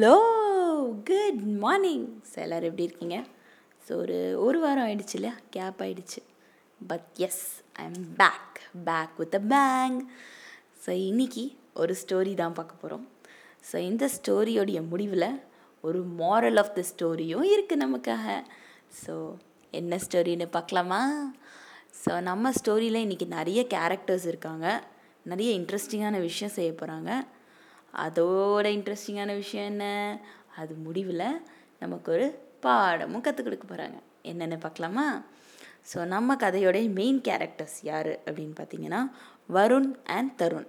Hello 0.00 0.18
good 1.08 1.40
morning 1.62 2.04
so 2.28 2.36
எல்லோரும் 2.42 2.68
எப்படி 2.68 2.82
இருக்கீங்க? 2.82 3.16
ஸோ 3.86 3.92
ஒரு 4.02 4.38
ஒரு 4.38 4.58
வாரம் 4.60 4.84
ஆயிடுச்சுல 4.84 5.28
கேப் 5.54 5.80
ஆயிடுச்சு. 5.84 6.20
But 6.80 7.08
yes 7.26 7.42
I 7.80 7.84
am 7.84 8.06
back 8.20 8.60
back 8.86 9.12
with 9.16 9.34
a 9.34 9.42
bang 9.54 9.96
so 10.84 10.90
இன்னைக்கு 11.08 11.44
ஒரு 11.74 11.94
ஸ்டோரி 12.02 12.32
தான் 12.34 12.56
பார்க்க 12.58 12.82
போகிறோம் 12.82 13.04
ஸோ 13.70 13.76
இந்த 13.88 14.08
ஸ்டோரியோடைய 14.16 14.80
முடிவில் 14.88 15.26
ஒரு 15.80 16.00
மாரல் 16.22 16.60
ஆஃப் 16.62 16.72
த 16.78 16.84
ஸ்டோரியும் 16.92 17.44
இருக்குது 17.54 17.82
நமக்காக. 17.84 18.38
ஸோ 19.02 19.16
என்ன 19.70 19.98
ஸ்டோரின்னு 20.06 20.48
பார்க்கலாமா? 20.56 21.02
ஸோ 22.04 22.22
நம்ம 22.30 22.52
ஸ்டோரியில் 22.60 23.04
இன்றைக்கி 23.06 23.28
நிறைய 23.38 23.66
கேரக்டர்ஸ் 23.76 24.26
இருக்காங்க. 24.26 24.66
நிறைய 25.22 25.60
இன்ட்ரெஸ்டிங்கான 25.60 26.20
விஷயம் 26.20 26.56
செய்ய 26.56 26.72
போகிறாங்க 26.72 27.10
அதோட 28.04 28.66
இன்ட்ரெஸ்டிங்கான 28.76 29.34
விஷயம் 29.42 29.68
என்ன? 29.72 29.84
அது 30.60 30.74
முடிவில் 30.86 31.26
நமக்கு 31.82 32.12
ஒரு 32.12 32.26
பாடமும் 32.64 33.24
கற்றுக் 33.26 33.46
கொடுக்க 33.46 33.66
போகிறாங்க 33.66 33.98
என்னென்னு 34.30 34.58
பார்க்கலாமா? 34.64 35.06
ஸோ 35.90 35.98
நம்ம 36.04 36.34
கதையோடைய 36.34 36.86
மெயின் 36.98 37.20
கேரக்டர்ஸ் 37.28 37.78
யார் 37.82 38.10
அப்படின்னு 38.26 38.54
பார்த்தீங்கன்னா 38.60 39.00
வருண் 39.56 39.90
அண்ட் 40.16 40.34
தருண். 40.42 40.68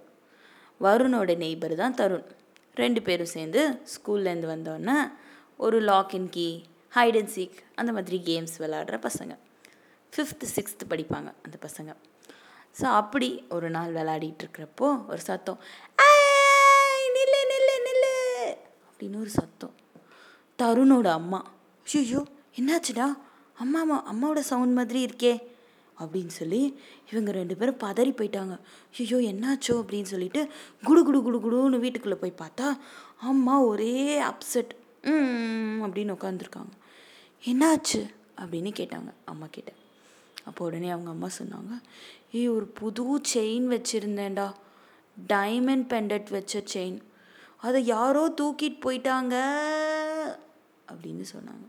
வருணோட 0.80 1.36
நெய்பர் 1.36 1.74
தான் 1.82 1.98
தருண். 2.00 2.26
ரெண்டு 2.74 3.02
பேரும் 3.02 3.32
சேர்ந்து 3.36 3.62
ஸ்கூல்லேருந்து 3.94 4.48
வந்தோன்னே 4.54 4.96
ஒரு 5.56 5.80
lock 5.90 6.14
and 6.18 6.30
key 6.36 6.48
hide 6.96 7.18
and 7.20 7.32
seek 7.36 7.58
அந்த 7.74 7.90
மாதிரி 7.92 8.18
கேம்ஸ் 8.30 8.56
விளாடுற 8.62 8.96
பசங்க. 9.08 9.34
ஃபிஃப்த்து 10.12 10.46
சிக்ஸ்த்து 10.56 10.90
படிப்பாங்க 10.92 11.28
அந்த 11.44 11.56
பசங்க. 11.66 11.90
ஸோ 12.80 12.86
அப்படி 13.00 13.28
ஒரு 13.48 13.70
நாள் 13.70 13.94
விளையாடிட்டு 13.98 14.44
இருக்கிறப்போ 14.44 14.88
ஒரு 15.06 15.22
சத்தம் 15.28 15.58
ஆ 16.04 16.11
அப்படின்னு 19.02 19.20
ஒரு 19.20 19.30
சத்தம். 19.30 19.74
தருணோட 20.58 21.06
அம்மா 21.06 21.40
ஐயோ 21.94 22.26
என்னாச்சுடா? 22.58 23.06
அம்மா 23.62 23.80
அம்மா 23.80 23.98
அம்மாவோட 24.12 24.38
சவுண்ட் 24.38 24.72
மாதிரி 24.72 25.00
இருக்கே 25.06 25.32
அப்படின்னு 25.98 26.32
சொல்லி 26.40 26.78
இவங்க 27.10 27.30
ரெண்டு 27.32 27.56
பேரும் 27.56 27.80
பதறி 27.80 28.12
போயிட்டாங்க. 28.12 28.54
ஐயோ 28.98 29.18
என்னாச்சோ? 29.32 29.74
அப்படின்னு 29.80 30.10
சொல்லிட்டு 30.12 30.48
குடு 30.82 31.04
குடு 31.04 31.22
குடு 31.22 31.38
குடுன்னு 31.44 31.78
வீட்டுக்குள்ளே 31.78 32.18
போய் 32.18 32.38
பார்த்தா 32.42 32.78
அம்மா 33.20 33.60
ஒரே 33.60 34.22
அப்செட் 34.22 34.72
அப்படின்னு 35.84 36.14
உட்காந்துருக்காங்க 36.16 36.72
என்னாச்சு? 37.44 38.00
அப்படின்னு 38.36 38.70
கேட்டாங்க 38.78 39.10
அம்மா 39.24 39.46
கிட்ட. 39.50 39.72
அப்போ 40.44 40.64
உடனே 40.64 40.90
அவங்க 40.90 41.10
அம்மா 41.10 41.28
சொன்னாங்க 41.38 41.80
ஏய் 42.32 42.48
ஒரு 42.48 42.66
புது 42.66 43.18
செயின் 43.34 43.66
வச்சுருந்தேன்டா. 43.74 44.52
டைமண்ட் 45.28 45.86
பெண்டட் 45.92 46.30
வச்ச 46.30 46.62
செயின் 46.74 47.00
அதை 47.62 47.80
யாரோ 47.86 48.22
தூக்கிட்டு 48.38 48.82
போயிட்டாங்க 48.84 49.34
அப்படின்னு 50.88 51.24
சொன்னாங்க 51.32 51.66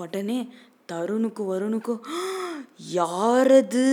உடனே 0.00 0.38
தருணுக்கும் 0.92 1.50
வருணுக்கும் 1.52 2.02
யாரது 2.94 3.86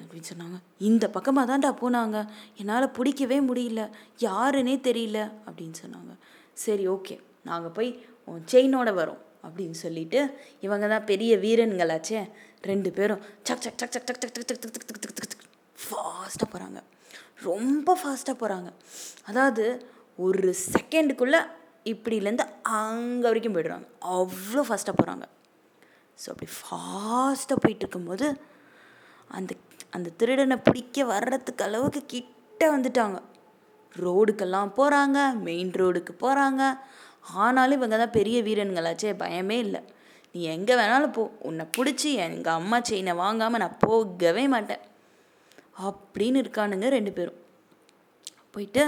அப்படின்னு 0.00 0.30
சொன்னாங்க 0.30 0.58
இந்த 0.80 1.04
பக்கமாக 1.08 1.46
தான்டா 1.46 1.70
போனாங்க 1.80 2.18
என்னால் 2.56 2.94
பிடிக்கவே 2.96 3.38
முடியல 3.48 3.82
யாருன்னே 4.18 4.76
தெரியல 4.80 5.18
அப்படின்னு 5.46 5.76
சொன்னாங்க 5.82 6.14
சரி 6.56 6.84
ஓகே 6.88 7.16
நாங்கள் 7.42 7.74
போய் 7.74 7.90
உன் 8.24 8.42
செயினோட 8.46 8.90
வரோம் 8.94 9.20
அப்படின்னு 9.44 9.76
சொல்லிட்டு 9.76 10.20
இவங்க 10.60 10.86
தான் 10.88 11.04
பெரிய 11.04 11.32
வீரன்களாச்சே 11.36 12.20
ரெண்டு 12.62 12.90
பேரும் 12.90 13.22
சக் 13.42 13.62
சக் 13.62 13.80
சக் 13.80 13.94
சக் 13.94 14.08
சக் 14.08 14.22
சக் 14.26 14.36
சக் 14.36 14.50
சக் 14.50 14.74
சக் 14.74 14.86
சக் 14.88 15.02
சக் 15.02 15.16
சக் 15.16 15.32
சக் 15.32 15.46
ஃபாஸ்ட்டாக 15.78 16.48
போகிறாங்க 16.52 16.80
ரொம்ப 17.42 17.96
ஃபாஸ்ட்டாக 18.02 18.36
போகிறாங்க 18.38 18.68
அதாவது 19.24 19.64
ஒரு 20.18 20.50
செகண்டுக்குள்ளே 20.72 21.40
இப்படிலேருந்து 21.92 22.44
அங்கே 22.80 23.26
வரைக்கும் 23.28 23.54
போயிடுறாங்க. 23.56 23.86
அவ்வளோ 24.16 24.62
ஃபாஸ்ட்டாக 24.68 24.98
போகிறாங்க 25.00 25.24
ஸோ 26.22 26.26
அப்படி 26.32 26.48
ஃபாஸ்ட்டாக 26.58 27.62
போயிட்டு 27.62 27.84
இருக்கும்போது 27.84 28.26
அந்த 29.36 29.52
அந்த 29.96 30.08
திருடனை 30.20 30.56
பிடிக்க 30.66 31.04
வர்றதுக்கு 31.12 31.64
அளவுக்கு 31.66 32.00
கிட்ட 32.12 32.62
வந்துட்டாங்க. 32.74 33.18
ரோடுக்கெல்லாம் 33.96 34.70
போகிறாங்க 34.78 35.18
மெயின் 35.46 35.72
ரோடுக்கு 35.80 36.12
போகிறாங்க 36.24 36.62
ஆனாலும் 37.44 37.78
இவங்க 37.78 37.96
தான் 38.02 38.16
பெரிய 38.18 38.36
வீரன்களாச்சே 38.46 39.10
பயமே 39.22 39.56
இல்லை. 39.64 39.80
நீ 40.34 40.40
எங்கே 40.54 40.74
வேணாலும் 40.80 41.14
போ. 41.16 41.22
உன்னை 41.48 41.64
பிடிச்சி 41.76 42.10
எங்கள் 42.26 42.58
அம்மா 42.60 42.78
செயினை 42.88 43.14
வாங்காமல் 43.22 43.62
நான் 43.62 43.80
போகவே 43.84 44.44
மாட்டேன். 44.54 44.82
அப்படின்னு 45.88 46.40
இருக்கானுங்க 46.42 46.88
ரெண்டு 46.96 47.12
பேரும். 47.18 47.40
போயிட்டு 48.54 48.84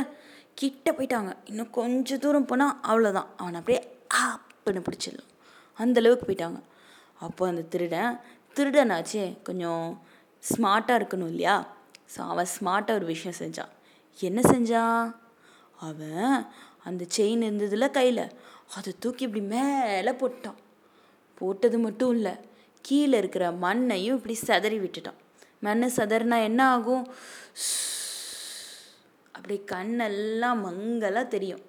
கிட்ட 0.61 0.89
போயிட்டாங்க. 0.93 1.33
இன்னும் 1.51 1.71
கொஞ்சம் 1.71 2.23
தூரம் 2.25 2.49
போனால் 2.51 2.79
அவ்வளோதான் 2.89 3.31
அவனை 3.37 3.59
அப்படியே 3.61 3.81
ஆப்புன்னு 4.25 4.83
பிடிச்சிடலாம். 4.87 5.31
அந்தளவுக்கு 5.79 6.27
போயிட்டாங்க. 6.29 6.61
அப்போ 7.25 7.43
அந்த 7.51 7.63
திருடன் 7.73 8.15
திருடனாச்சு 8.57 9.23
கொஞ்சம் 9.43 9.85
ஸ்மார்ட்டாக 10.43 10.99
இருக்கணும் 11.01 11.31
இல்லையா? 11.33 11.57
ஸோ 12.13 12.21
அவன் 12.33 12.51
ஸ்மார்ட்டாக 12.57 12.99
ஒரு 13.01 13.07
விஷயம் 13.13 13.39
செஞ்சான். 13.43 13.73
என்ன 14.21 14.41
செஞ்சான்? 14.53 15.05
அவன் 15.89 16.35
அந்த 16.89 17.05
செயின் 17.17 17.47
இருந்ததுல 17.49 17.87
கையில். 17.91 18.25
அதை 18.77 18.91
தூக்கி 18.99 19.25
இப்படி 19.27 19.45
மேலே 19.55 20.13
போட்டான். 20.23 20.59
போட்டது 21.41 21.79
மட்டும் 21.79 22.15
இல்லை 22.17 22.35
கீழே 22.81 23.17
இருக்கிற 23.19 23.45
மண்ணையும் 23.65 24.17
இப்படி 24.19 24.35
சதறி 24.35 24.79
விட்டுட்டான். 24.79 25.21
மண்ணை 25.61 25.89
சதறினா 25.97 26.39
என்ன 26.49 26.61
ஆகும்? 26.75 27.05
அப்படியே 29.35 29.61
கண்ணெல்லாம் 29.73 30.61
மங்கலாக 30.67 31.27
தெரியும். 31.29 31.63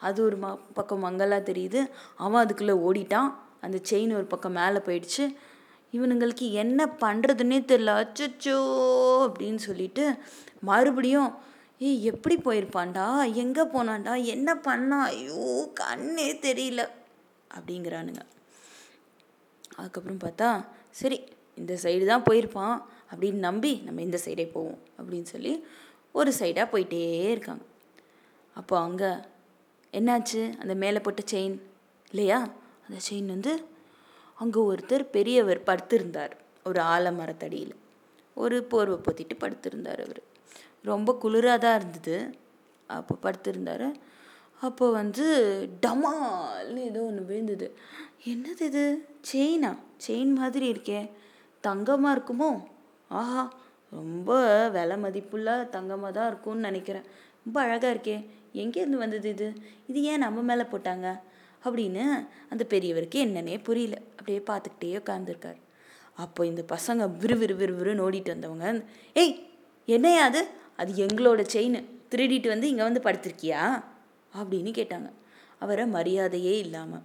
அது 0.00 0.24
ஒரு 0.24 0.36
ம 0.36 0.58
பக்கம் 0.74 1.04
மங்கலாக 1.04 1.52
தெரியுது. 1.52 1.80
அவன் 2.16 2.42
அதுக்குள்ளே 2.42 2.74
ஓடிட்டான். 2.88 3.30
அந்த 3.60 3.78
செயின் 3.90 4.14
ஒரு 4.14 4.24
பக்கம் 4.24 4.52
மேலே 4.52 4.76
போயிடுச்சு. 4.76 5.24
இவனுங்களுக்கு 5.92 6.46
என்ன 6.62 6.80
பண்ணுறதுன்னே 7.00 7.58
தெரில 7.72 7.90
அச்சோ 8.02 8.56
அப்படின்னு 9.26 9.60
சொல்லிட்டு 9.68 10.04
மறுபடியும் 10.60 11.30
ஏய் 11.78 12.04
எப்படி 12.04 12.36
போயிருப்பான்டா? 12.36 13.32
எங்கே 13.32 13.64
போனான்டா? 13.66 14.24
என்ன 14.24 14.50
பண்ணா? 14.66 14.98
ஐயோ 15.04 15.70
கண்ணே 15.74 16.28
தெரியல. 16.34 16.82
அப்படிங்கிறானுங்க. 17.56 18.22
அதுக்கப்புறம் 19.76 20.22
பார்த்தா 20.24 20.48
சரி 20.90 21.18
இந்த 21.54 21.72
சைடு 21.82 22.04
தான் 22.04 22.26
போயிருப்பான். 22.30 22.76
அப்படின்னு 23.10 23.44
நம்பி 23.48 23.72
நம்ம 23.84 24.02
இந்த 24.02 24.18
சைடே 24.24 24.46
போவோம். 24.50 24.78
அப்படின்னு 24.98 25.28
சொல்லி 25.34 25.52
ஒரு 26.16 26.32
சைடாக 26.38 26.68
போயிட்டே 26.72 27.30
இருக்காங்க. 27.30 27.62
அப்போ 28.54 28.80
அங்கே 28.80 29.10
என்னாச்சு? 29.92 30.58
அந்த 30.58 30.74
மேலே 30.74 31.00
போட்ட 31.00 31.22
செயின் 31.30 31.60
இல்லையா? 32.10 32.50
அந்த 32.88 33.00
செயின் 33.10 33.26
வந்து 33.26 33.64
அங்கே 34.34 34.60
ஒருத்தர் 34.60 35.02
பெரியவர் 35.10 35.62
படுத்திருந்தார். 35.66 36.30
ஒரு 36.64 36.80
ஆலமரத்தடியில். 36.82 37.74
ஒரு 38.34 38.64
போர்வை 38.64 38.98
பொத்திட்டு 38.98 39.36
படுத்திருந்தார் 39.40 40.02
அவர். 40.02 40.22
ரொம்ப 40.82 41.18
குளிராக 41.22 41.58
தான் 41.58 41.78
இருந்தது. 41.78 42.34
அப்போ 42.86 43.14
படுத்திருந்தார். 43.22 43.94
அப்போ 44.60 44.90
வந்து 44.90 45.26
டமால்னு 45.86 46.76
ஏதோ 46.76 47.00
ஒன்று 47.00 47.24
விழுந்தது. 47.24 47.76
என்னது 48.24 48.60
இது? 48.60 49.04
செயினா 49.32 49.78
செயின் 50.06 50.34
மாதிரி 50.34 50.72
இருக்கே. 50.72 51.10
தங்கமாக 51.60 52.18
இருக்குமோ? 52.18 52.64
ஆஹா. 53.08 53.52
ரொம்ப 53.90 54.68
விலை 54.68 54.96
மதிப்புள்ள 54.96 55.64
தங்கமாக 55.70 56.12
தான் 56.12 56.26
இருக்கும்னு 56.26 56.60
நினைக்கிறேன். 56.60 57.02
ரொம்ப 57.44 57.60
அழகாக 57.60 57.94
இருக்கே. 57.94 58.26
எங்கேருந்து 58.54 58.98
வந்தது 59.04 59.28
இது? 59.28 59.52
இது 59.86 60.02
ஏன் 60.02 60.18
நம்ம 60.18 60.40
மேலே 60.40 60.62
போட்டாங்க? 60.62 61.20
அப்படின்னு 61.64 62.26
அந்த 62.48 62.66
பெரியவருக்கு 62.68 63.14
என்னன்னே 63.14 63.62
புரியல. 63.62 63.96
அப்படியே 64.10 64.38
பார்த்துக்கிட்டே 64.38 65.02
உட்காந்துருக்கார் 65.04 65.56
அப்போ 66.14 66.46
இந்த 66.46 66.64
பசங்க 66.68 67.10
விறுவிறு 67.20 67.54
விறுவிறுன்னு 67.56 68.10
ஓடிட்டு 68.10 68.26
வந்தவங்க 68.26 68.84
ஏய் 69.12 69.48
என்னையா 69.86 70.24
அது? 70.24 70.46
அது 70.76 71.06
எங்களோட 71.06 71.46
செயின் 71.52 71.84
திருடிட்டு 72.10 72.48
வந்து 72.48 72.68
இங்கே 72.68 72.82
வந்து 72.82 73.00
படுத்திருக்கியா? 73.00 73.84
அப்படின்னு 74.42 74.70
கேட்டாங்க. 74.80 75.10
அவரை 75.58 75.86
மரியாதையே 75.86 76.58
இல்லாமல் 76.58 77.00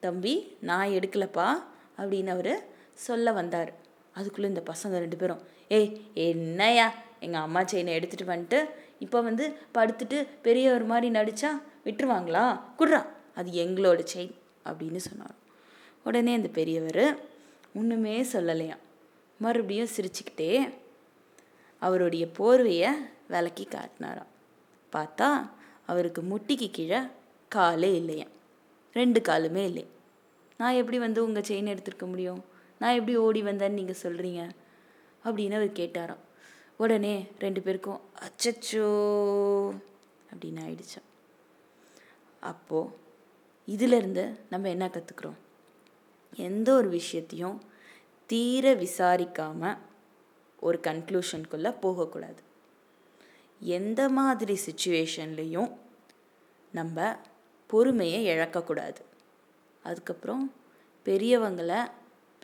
தம்பி 0.00 0.56
நான் 0.60 0.88
எடுக்கலப்பா. 0.88 1.62
அப்படின்னு 1.98 2.26
அவர் 2.26 2.64
சொல்ல 2.92 3.32
வந்தார். 3.32 3.72
அதுக்குள்ளே 4.16 4.48
இந்த 4.48 4.62
பசங்க 4.72 4.96
ரெண்டு 5.04 5.16
பேரும் 5.16 5.42
ஏய் 5.68 5.90
என்னையா 6.14 6.86
எங்கள் 7.20 7.40
அம்மா 7.40 7.60
செயினை 7.64 7.92
எடுத்துகிட்டு 7.98 8.32
வந்துட்டு 8.32 8.58
இப்போ 8.98 9.20
வந்து 9.20 9.44
படுத்துட்டு 9.74 10.18
பெரியவர் 10.42 10.84
மாதிரி 10.84 11.08
நடித்தா 11.18 11.50
விட்டுருவாங்களா? 11.84 12.44
குட்றா 12.78 13.00
அது 13.34 13.50
எங்களோட 13.64 14.00
செயின் 14.14 14.34
அப்படின்னு 14.64 14.96
சொன்னார். 14.96 15.36
உடனே 16.04 16.34
அந்த 16.34 16.48
பெரியவர் 16.48 17.04
ஒன்றுமே 17.74 18.22
சொல்லலையாம். 18.22 18.82
மறுபடியும் 19.38 19.92
சிரிச்சுக்கிட்டே 19.96 20.50
அவருடைய 21.78 22.26
போர்வையை 22.38 22.90
விலக்கி 23.28 23.68
காட்டினாராம். 23.70 24.32
பார்த்தா 24.92 25.28
அவருக்கு 25.86 26.22
முட்டிக்கு 26.22 26.68
கீழே 26.70 27.00
காலே 27.48 27.90
இல்லையாம். 28.00 28.32
ரெண்டு 28.92 29.20
காலுமே 29.20 29.64
இல்லை. 29.70 29.86
நான் 30.58 30.78
எப்படி 30.80 30.98
வந்து 30.98 31.24
உங்கள் 31.24 31.46
செயின் 31.48 31.72
எடுத்துருக்க 31.72 32.06
முடியும்? 32.06 32.44
நான் 32.78 32.94
எப்படி 32.94 33.16
ஓடி 33.16 33.42
வந்தேன்னு 33.42 33.78
நீங்கள் 33.80 34.02
சொல்கிறீங்க 34.02 34.42
அப்படின்னு 35.24 35.58
அவர் 35.58 35.78
கேட்டாராம். 35.80 36.22
உடனே 36.76 37.14
ரெண்டு 37.38 37.60
பேருக்கும் 37.60 38.00
அச்சச்சோ 38.26 38.88
அப்படின்னு 40.30 40.62
ஆயிடுச்சான் 40.66 41.08
அப்போது 42.40 42.94
இதிலிருந்து 43.64 44.24
நம்ம 44.50 44.68
என்ன 44.68 44.86
கற்றுக்குறோம் 44.86 45.38
எந்த 46.36 46.68
ஒரு 46.74 46.88
விஷயத்தையும் 46.88 47.58
தீர 48.30 48.74
விசாரிக்காமல் 48.74 49.78
ஒரு 50.60 50.78
கன்க்ளூஷனுக்குள்ளே 50.82 51.70
போகக்கூடாது. 51.80 52.40
எந்த 53.60 54.08
மாதிரி 54.08 54.54
சுச்சுவேஷன்லேயும் 54.66 55.70
நம்ம 56.72 57.16
பொறுமையை 57.70 58.20
இழக்கக்கூடாது. 58.26 59.00
அதுக்கப்புறம் 59.82 60.44
பெரியவங்களை 61.04 61.80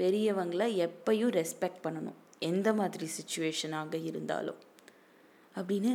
பெரியவங்களை 0.01 0.67
எப்பையும் 0.87 1.33
ரெஸ்பெக்ட் 1.41 1.85
பண்ணணும். 1.85 2.19
எந்த 2.51 2.69
மாதிரி 2.81 3.07
சுச்சுவேஷனாக 3.17 3.99
இருந்தாலும். 4.11 4.61
அப்படின்னு 5.55 5.93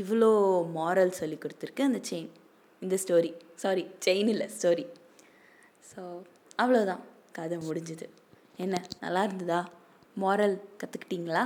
இவ்வளோ 0.00 0.30
மாரல் 0.76 1.18
சொல்லி 1.20 1.36
கொடுத்துருக்கு 1.40 1.88
அந்த 1.88 2.00
செயின் 2.10 2.30
இந்த 2.82 2.96
ஸ்டோரி 3.02 3.30
சாரி 3.62 3.84
செயின் 4.06 4.30
இல்லை 4.34 4.46
ஸ்டோரி 4.56 4.84
ஸோ 5.90 6.00
அவ்வளோதான் 6.62 7.02
கதை 7.36 7.56
முடிஞ்சுது. 7.68 8.06
என்ன 8.64 8.74
நல்லா 9.02 9.22
இருந்ததா? 9.28 9.60
மாரல் 10.22 10.56
கற்றுக்கிட்டிங்களா 10.80 11.44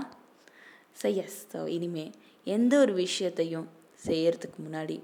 ஸோ 1.01 1.09
எஸ் 1.25 1.41
ஸோ 1.53 1.61
இனிமே 1.77 2.07
எந்த 2.47 2.73
ஒரு 2.85 2.93
விஷயத்தையும் 3.05 3.69
செய்கிறதுக்கு 4.07 4.59
முன்னாடி 4.67 4.97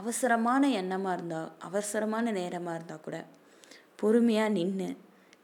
அவசரமான 0.00 0.68
எண்ணமாக 0.80 1.16
இருந்தால் 1.16 1.50
அவசரமான 1.68 2.32
நேரமாக 2.40 2.76
இருந்தால் 2.78 3.04
கூட 3.06 3.18
பொறுமையாக 4.00 4.54
நின்று 4.56 4.88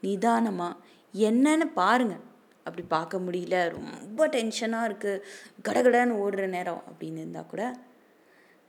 நிதானமாக 0.03 0.79
என்னன்னு 1.13 1.65
பாருங்கள் 1.81 2.23
அப்படி 2.65 2.83
பார்க்க 2.95 3.23
முடியல. 3.25 3.55
ரொம்ப 3.77 4.27
டென்ஷனாக 4.35 4.87
இருக்குது 4.89 5.23
கடகடன்னு 5.67 6.19
ஓடுற 6.23 6.43
நேரம் 6.55 6.83
அப்படின்னு 6.89 7.21
இருந்தால் 7.23 7.49
கூட 7.53 7.63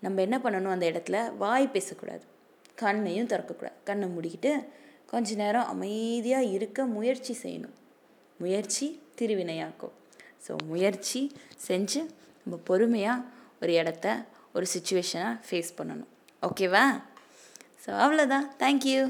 நம்ம 0.02 0.20
என்ன 0.26 0.37
பண்ணணும் 0.44 0.75
அந்த 0.75 0.87
இடத்துல? 0.93 1.19
வாய் 1.43 1.67
பேசக்கூடாது. 1.75 2.25
கண்ணையும் 2.82 3.31
திறக்கக்கூடாது. 3.32 3.79
கண்ணை 3.88 4.06
மூடிக்கிட்டு 4.14 4.52
கொஞ்ச 5.12 5.35
நேரம் 5.43 5.70
அமைதியாக 5.73 6.50
இருக்க 6.56 6.87
முயற்சி 6.96 7.35
செய்யணும். 7.43 7.76
முயற்சி 8.43 8.87
திருவினையாக்கும். 9.19 9.94
ஸோ 10.47 10.52
முயற்சி 10.70 11.20
செஞ்சு 11.69 12.00
நம்ம 12.43 12.56
பொறுமையாக 12.69 13.25
ஒரு 13.62 13.73
இடத்த 13.81 14.06
ஒரு 14.56 14.67
சுச்சுவேஷனை 14.75 15.29
ஃபேஸ் 15.47 15.70
பண்ணணும். 15.79 16.11
ஓகேவா 16.49 16.85
ஸோ 17.85 17.90
அவ்வளோதான் 18.05 18.47
தேங்க்யூ 18.62 19.00